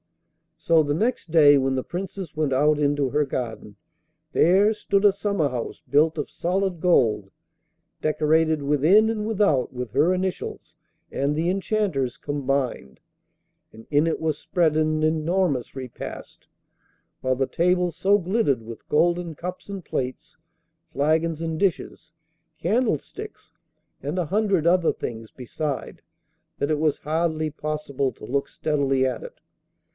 [0.57, 3.75] So the next day, when the Princess went out into her garden,
[4.31, 7.31] there stood a summer house built of solid gold,
[8.01, 10.75] decorated within and without with her initials
[11.11, 12.99] and the Enchanter's combined.
[13.71, 16.47] And in it was spread an enormous repast,
[17.21, 20.37] while the table so glittered with golden cups and plates,
[20.93, 22.11] flagons and dishes,
[22.59, 23.51] candlesticks
[24.01, 26.01] and a hundred other things beside,
[26.57, 29.39] that it was hardly possible to look steadily at it.